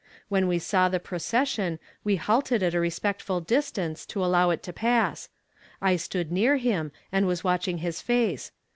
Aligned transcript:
When 0.29 0.47
we 0.47 0.57
saw 0.57 0.89
the 0.89 0.99
procession 0.99 1.77
we 2.03 2.15
halted 2.15 2.63
at 2.63 2.73
a 2.73 2.79
respectful 2.79 3.39
distance, 3.39 4.03
to 4.07 4.25
allow 4.25 4.49
it 4.49 4.63
to 4.63 4.73
pass. 4.73 5.29
I 5.79 5.95
stood 5.95 6.31
near 6.31 6.57
him, 6.57 6.91
and 7.11 7.27
was 7.27 7.43
watching 7.43 7.77
his 7.77 8.01
face. 8.01 8.51